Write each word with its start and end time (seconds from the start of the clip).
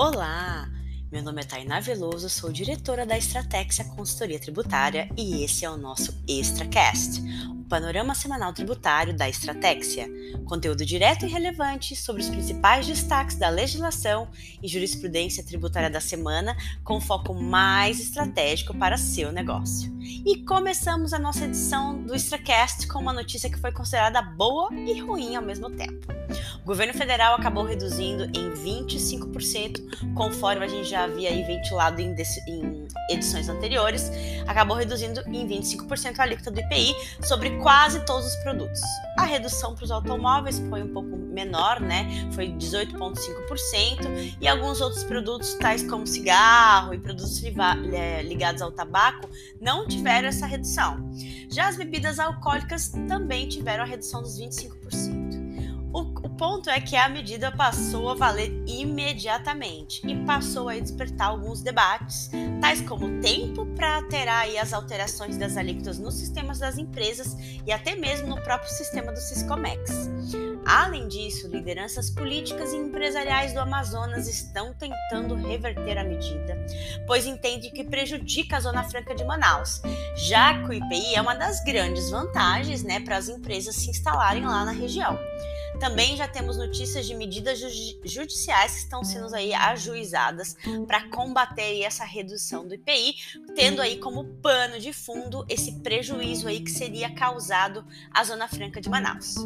Olá! 0.00 0.70
Meu 1.10 1.24
nome 1.24 1.42
é 1.42 1.44
Tainá 1.44 1.80
Veloso, 1.80 2.30
sou 2.30 2.52
diretora 2.52 3.04
da 3.04 3.18
Estratégia 3.18 3.84
Consultoria 3.84 4.38
Tributária 4.38 5.08
e 5.16 5.42
esse 5.42 5.64
é 5.64 5.70
o 5.70 5.76
nosso 5.76 6.16
ExtraCast, 6.28 7.20
o 7.50 7.64
panorama 7.64 8.14
semanal 8.14 8.52
tributário 8.52 9.12
da 9.12 9.28
Estratégia, 9.28 10.08
conteúdo 10.44 10.86
direto 10.86 11.26
e 11.26 11.28
relevante 11.28 11.96
sobre 11.96 12.22
os 12.22 12.28
principais 12.28 12.86
destaques 12.86 13.34
da 13.34 13.48
legislação 13.48 14.28
e 14.62 14.68
jurisprudência 14.68 15.44
tributária 15.44 15.90
da 15.90 16.00
semana, 16.00 16.56
com 16.84 17.00
foco 17.00 17.34
mais 17.34 17.98
estratégico 17.98 18.72
para 18.78 18.96
seu 18.96 19.32
negócio. 19.32 19.92
E 20.00 20.44
começamos 20.44 21.12
a 21.12 21.18
nossa 21.18 21.44
edição 21.44 22.00
do 22.04 22.14
ExtraCast 22.14 22.86
com 22.86 23.00
uma 23.00 23.12
notícia 23.12 23.50
que 23.50 23.58
foi 23.58 23.72
considerada 23.72 24.22
boa 24.22 24.72
e 24.72 25.00
ruim 25.00 25.34
ao 25.34 25.42
mesmo 25.42 25.68
tempo. 25.70 26.06
Governo 26.68 26.92
federal 26.92 27.34
acabou 27.34 27.64
reduzindo 27.64 28.24
em 28.38 28.50
25%, 28.50 30.12
conforme 30.14 30.66
a 30.66 30.68
gente 30.68 30.86
já 30.86 31.04
havia 31.04 31.30
ventilado 31.46 31.98
em, 31.98 32.14
em 32.46 32.86
edições 33.08 33.48
anteriores, 33.48 34.12
acabou 34.46 34.76
reduzindo 34.76 35.22
em 35.28 35.48
25% 35.48 36.18
a 36.18 36.22
alíquota 36.24 36.50
do 36.50 36.60
IPI 36.60 36.94
sobre 37.24 37.56
quase 37.60 38.04
todos 38.04 38.26
os 38.26 38.36
produtos. 38.42 38.82
A 39.16 39.24
redução 39.24 39.74
para 39.74 39.84
os 39.84 39.90
automóveis 39.90 40.58
foi 40.68 40.82
um 40.82 40.92
pouco 40.92 41.16
menor, 41.16 41.80
né? 41.80 42.06
Foi 42.32 42.48
18,5%, 42.48 44.36
e 44.38 44.46
alguns 44.46 44.82
outros 44.82 45.04
produtos, 45.04 45.54
tais 45.54 45.82
como 45.82 46.06
cigarro 46.06 46.92
e 46.92 46.98
produtos 46.98 47.42
é, 47.94 48.22
ligados 48.22 48.60
ao 48.60 48.70
tabaco, 48.70 49.26
não 49.58 49.88
tiveram 49.88 50.28
essa 50.28 50.44
redução. 50.44 51.10
Já 51.50 51.66
as 51.68 51.78
bebidas 51.78 52.18
alcoólicas 52.18 52.90
também 53.08 53.48
tiveram 53.48 53.84
a 53.84 53.86
redução 53.86 54.20
dos 54.20 54.38
25%. 54.38 55.17
Ponto 56.38 56.70
é 56.70 56.80
que 56.80 56.94
a 56.94 57.08
medida 57.08 57.50
passou 57.50 58.08
a 58.08 58.14
valer 58.14 58.62
imediatamente 58.64 60.00
e 60.06 60.14
passou 60.24 60.68
a 60.68 60.78
despertar 60.78 61.30
alguns 61.30 61.62
debates, 61.62 62.30
tais 62.60 62.80
como 62.80 63.06
o 63.06 63.20
tempo 63.20 63.66
para 63.74 63.96
alterar 63.96 64.46
as 64.56 64.72
alterações 64.72 65.36
das 65.36 65.56
alíquotas 65.56 65.98
nos 65.98 66.14
sistemas 66.14 66.60
das 66.60 66.78
empresas 66.78 67.36
e 67.66 67.72
até 67.72 67.96
mesmo 67.96 68.28
no 68.28 68.40
próprio 68.40 68.70
sistema 68.70 69.10
do 69.10 69.18
Siscomex. 69.18 70.08
Além 70.64 71.08
disso, 71.08 71.48
lideranças 71.48 72.08
políticas 72.08 72.72
e 72.72 72.76
empresariais 72.76 73.52
do 73.52 73.58
Amazonas 73.58 74.28
estão 74.28 74.72
tentando 74.74 75.34
reverter 75.34 75.98
a 75.98 76.04
medida, 76.04 76.56
pois 77.04 77.26
entendem 77.26 77.72
que 77.72 77.82
prejudica 77.82 78.58
a 78.58 78.60
Zona 78.60 78.84
Franca 78.84 79.12
de 79.12 79.24
Manaus, 79.24 79.82
já 80.14 80.54
que 80.62 80.68
o 80.68 80.72
IPI 80.72 81.16
é 81.16 81.20
uma 81.20 81.34
das 81.34 81.64
grandes 81.64 82.10
vantagens 82.10 82.84
né, 82.84 83.00
para 83.00 83.16
as 83.16 83.28
empresas 83.28 83.74
se 83.74 83.90
instalarem 83.90 84.44
lá 84.44 84.64
na 84.64 84.72
região. 84.72 85.18
Também 85.78 86.16
já 86.16 86.26
temos 86.26 86.56
notícias 86.56 87.06
de 87.06 87.14
medidas 87.14 87.60
judiciais 88.04 88.72
que 88.72 88.78
estão 88.78 89.04
sendo 89.04 89.34
aí 89.34 89.54
ajuizadas 89.54 90.56
para 90.86 91.08
combater 91.08 91.82
essa 91.82 92.04
redução 92.04 92.66
do 92.66 92.74
IPI, 92.74 93.14
tendo 93.54 93.80
aí 93.80 93.98
como 93.98 94.24
pano 94.42 94.80
de 94.80 94.92
fundo 94.92 95.44
esse 95.48 95.80
prejuízo 95.80 96.48
aí 96.48 96.60
que 96.60 96.70
seria 96.70 97.14
causado 97.14 97.84
à 98.10 98.24
Zona 98.24 98.48
Franca 98.48 98.80
de 98.80 98.88
Manaus. 98.88 99.36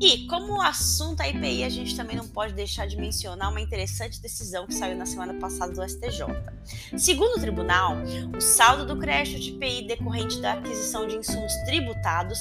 E 0.00 0.28
como 0.28 0.54
o 0.54 0.60
assunto 0.60 1.20
é 1.22 1.30
IPI, 1.30 1.64
a 1.64 1.68
gente 1.68 1.96
também 1.96 2.16
não 2.16 2.28
pode 2.28 2.54
deixar 2.54 2.86
de 2.86 2.96
mencionar 2.96 3.50
uma 3.50 3.60
interessante 3.60 4.20
decisão 4.20 4.64
que 4.64 4.72
saiu 4.72 4.96
na 4.96 5.04
semana 5.04 5.34
passada 5.34 5.72
do 5.72 5.82
STJ. 5.82 6.24
Segundo 6.96 7.36
o 7.36 7.40
tribunal, 7.40 7.96
o 8.36 8.40
saldo 8.40 8.86
do 8.86 8.96
crédito 8.96 9.40
de 9.40 9.50
IPI 9.50 9.88
decorrente 9.88 10.40
da 10.40 10.52
aquisição 10.52 11.08
de 11.08 11.16
insumos 11.16 11.52
tributados 11.66 12.38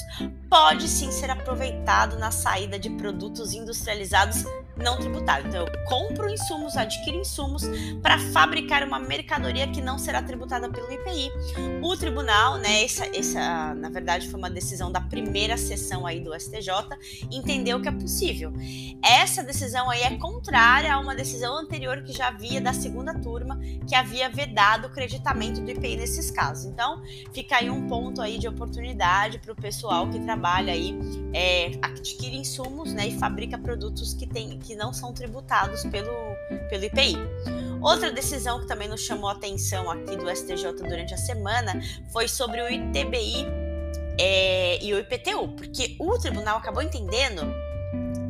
pode 0.47 0.87
sim 0.87 1.11
ser 1.11 1.31
aproveitado 1.31 2.19
na 2.19 2.29
saída 2.29 2.77
de 2.77 2.91
produtos 2.91 3.53
industrializados 3.53 4.43
não 4.77 4.99
tributário. 4.99 5.47
Então, 5.47 5.65
eu 5.65 5.85
compro 5.85 6.29
insumos, 6.29 6.77
adquiro 6.77 7.17
insumos 7.17 7.63
para 8.01 8.19
fabricar 8.19 8.83
uma 8.83 8.99
mercadoria 8.99 9.67
que 9.67 9.81
não 9.81 9.97
será 9.97 10.21
tributada 10.21 10.69
pelo 10.69 10.91
IPI. 10.91 11.31
O 11.81 11.95
tribunal, 11.95 12.57
né, 12.57 12.83
essa, 12.83 13.05
essa, 13.15 13.73
na 13.75 13.89
verdade, 13.89 14.27
foi 14.27 14.39
uma 14.39 14.49
decisão 14.49 14.91
da 14.91 15.01
primeira 15.01 15.57
sessão 15.57 16.05
aí 16.05 16.19
do 16.19 16.33
STJ, 16.37 16.71
entendeu 17.31 17.81
que 17.81 17.87
é 17.87 17.91
possível. 17.91 18.53
Essa 19.03 19.43
decisão 19.43 19.89
aí 19.89 20.01
é 20.01 20.17
contrária 20.17 20.93
a 20.93 20.99
uma 20.99 21.15
decisão 21.15 21.57
anterior 21.57 22.03
que 22.03 22.13
já 22.13 22.27
havia 22.27 22.59
da 22.59 22.73
segunda 22.73 23.13
turma, 23.13 23.59
que 23.87 23.95
havia 23.95 24.29
vedado 24.29 24.87
o 24.87 24.89
creditamento 24.89 25.61
do 25.61 25.71
IPI 25.71 25.97
nesses 25.97 26.31
casos. 26.31 26.65
Então, 26.65 27.01
fica 27.33 27.57
aí 27.57 27.69
um 27.69 27.87
ponto 27.87 28.21
aí 28.21 28.37
de 28.37 28.47
oportunidade 28.47 29.39
para 29.39 29.51
o 29.51 29.55
pessoal 29.55 30.09
que 30.09 30.19
trabalha 30.19 30.73
aí, 30.73 30.97
é, 31.33 31.71
adquire 31.81 32.37
insumos, 32.37 32.93
né, 32.93 33.07
e 33.07 33.17
fabrica 33.17 33.57
produtos 33.57 34.13
que 34.13 34.27
tem 34.27 34.57
que 34.59 34.75
não 34.75 34.93
são 34.93 35.13
tributados 35.13 35.83
pelo, 35.85 36.11
pelo 36.69 36.83
IPI. 36.83 37.15
Outra 37.87 38.11
decisão 38.11 38.59
que 38.59 38.67
também 38.67 38.89
nos 38.89 38.99
chamou 38.99 39.29
a 39.29 39.31
atenção 39.31 39.89
aqui 39.89 40.17
do 40.17 40.29
STJ 40.29 40.73
durante 40.73 41.13
a 41.13 41.17
semana 41.17 41.81
foi 42.11 42.27
sobre 42.27 42.61
o 42.61 42.69
ITBI 42.69 43.47
é, 44.19 44.83
e 44.83 44.93
o 44.93 44.99
IPTU, 44.99 45.55
porque 45.55 45.95
o 45.97 46.19
tribunal 46.19 46.57
acabou 46.57 46.83
entendendo 46.83 47.43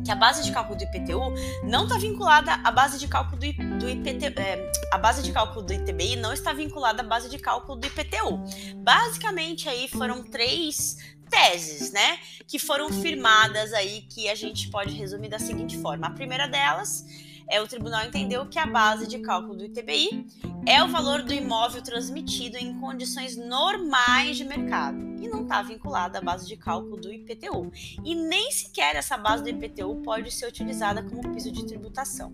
que 0.04 0.12
a 0.12 0.14
base 0.14 0.44
de 0.44 0.52
cálculo 0.52 0.78
do 0.78 0.84
IPTU 0.84 1.34
não 1.64 1.86
está 1.86 1.98
vinculada 1.98 2.52
à 2.62 2.70
base 2.70 3.00
de 3.00 3.08
cálculo 3.08 3.36
do, 3.36 3.78
do 3.80 3.90
IPT, 3.90 4.26
é, 4.40 4.70
a 4.92 4.98
base 4.98 5.24
de 5.24 5.32
cálculo 5.32 5.62
do 5.62 5.72
ITBI 5.72 6.14
não 6.14 6.32
está 6.32 6.52
vinculada 6.52 7.02
à 7.02 7.04
base 7.04 7.28
de 7.28 7.36
cálculo 7.36 7.80
do 7.80 7.86
IPTU. 7.88 8.40
Basicamente 8.76 9.68
aí 9.68 9.88
foram 9.88 10.22
três 10.22 10.98
teses, 11.28 11.90
né, 11.90 12.20
que 12.46 12.60
foram 12.60 12.90
firmadas 12.90 13.72
aí 13.72 14.02
que 14.02 14.28
a 14.28 14.36
gente 14.36 14.70
pode 14.70 14.94
resumir 14.94 15.28
da 15.28 15.40
seguinte 15.40 15.76
forma. 15.78 16.06
A 16.06 16.10
primeira 16.10 16.46
delas 16.46 17.04
é 17.48 17.60
o 17.60 17.66
tribunal 17.66 18.04
entendeu 18.04 18.46
que 18.46 18.58
a 18.58 18.66
base 18.66 19.06
de 19.06 19.18
cálculo 19.20 19.56
do 19.56 19.64
ITBI 19.64 20.26
é 20.66 20.82
o 20.82 20.88
valor 20.88 21.22
do 21.22 21.32
imóvel 21.32 21.82
transmitido 21.82 22.56
em 22.56 22.78
condições 22.78 23.36
normais 23.36 24.36
de 24.36 24.44
mercado 24.44 25.07
e 25.20 25.28
não 25.28 25.42
está 25.42 25.62
vinculada 25.62 26.18
à 26.18 26.20
base 26.20 26.46
de 26.46 26.56
cálculo 26.56 26.96
do 26.96 27.12
IPTU. 27.12 27.70
E 28.04 28.14
nem 28.14 28.50
sequer 28.50 28.96
essa 28.96 29.16
base 29.16 29.42
do 29.42 29.48
IPTU 29.48 29.96
pode 30.02 30.30
ser 30.30 30.46
utilizada 30.46 31.02
como 31.02 31.32
piso 31.34 31.50
de 31.50 31.66
tributação. 31.66 32.32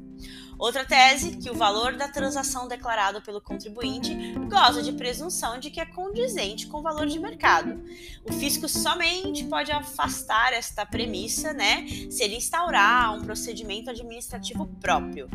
Outra 0.58 0.84
tese, 0.84 1.36
que 1.36 1.50
o 1.50 1.54
valor 1.54 1.96
da 1.96 2.08
transação 2.08 2.68
declarado 2.68 3.20
pelo 3.22 3.40
contribuinte 3.40 4.14
goza 4.48 4.82
de 4.82 4.92
presunção 4.92 5.58
de 5.58 5.70
que 5.70 5.80
é 5.80 5.86
condizente 5.86 6.66
com 6.66 6.78
o 6.78 6.82
valor 6.82 7.06
de 7.06 7.18
mercado. 7.18 7.82
O 8.28 8.32
fisco 8.32 8.68
somente 8.68 9.44
pode 9.44 9.72
afastar 9.72 10.52
esta 10.52 10.86
premissa, 10.86 11.52
né, 11.52 11.86
se 12.08 12.22
ele 12.22 12.36
instaurar 12.36 13.14
um 13.14 13.24
procedimento 13.24 13.90
administrativo 13.90 14.66
próprio. 14.80 15.28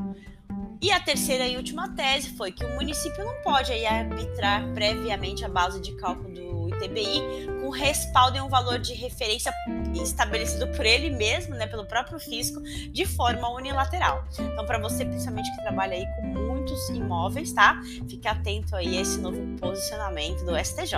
E 0.81 0.91
a 0.91 0.99
terceira 0.99 1.45
e 1.45 1.57
última 1.57 1.93
tese 1.93 2.29
foi 2.37 2.53
que 2.53 2.63
o 2.63 2.75
município 2.75 3.25
não 3.25 3.41
pode 3.41 3.71
aí 3.71 3.85
arbitrar 3.85 4.73
previamente 4.73 5.43
a 5.43 5.49
base 5.49 5.81
de 5.81 5.93
cálculo 5.97 6.33
do 6.33 6.58
ITBI 6.85 7.47
com 7.61 7.69
respaldo 7.69 8.37
em 8.37 8.41
um 8.41 8.49
valor 8.49 8.79
de 8.79 8.93
referência 8.93 9.53
estabelecido 10.01 10.67
por 10.69 10.85
ele 10.85 11.09
mesmo, 11.09 11.55
né, 11.55 11.67
pelo 11.67 11.85
próprio 11.85 12.17
fisco, 12.19 12.61
de 12.61 13.05
forma 13.05 13.49
unilateral. 13.49 14.23
Então, 14.39 14.65
para 14.65 14.79
você, 14.79 15.03
principalmente 15.05 15.51
que 15.51 15.61
trabalha 15.61 15.95
aí 15.95 16.05
com 16.15 16.21
muitos 16.27 16.87
imóveis, 16.89 17.51
tá? 17.53 17.81
Fique 18.07 18.27
atento 18.27 18.75
aí 18.75 18.97
a 18.97 19.01
esse 19.01 19.19
novo 19.19 19.39
posicionamento 19.57 20.43
do 20.45 20.57
STJ. 20.57 20.95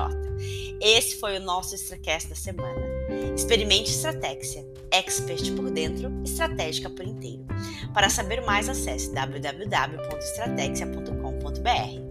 Esse 0.79 1.19
foi 1.19 1.37
o 1.37 1.41
nosso 1.41 1.75
Extracast 1.75 2.29
da 2.29 2.35
semana. 2.35 2.79
Experimente 3.35 3.91
Estratégia, 3.91 4.65
expert 4.91 5.51
por 5.55 5.69
dentro, 5.69 6.09
estratégica 6.23 6.89
por 6.89 7.05
inteiro. 7.05 7.45
Para 7.93 8.09
saber 8.09 8.41
mais, 8.41 8.67
acesse 8.69 9.13
www.estratégia.com.br. 9.13 12.10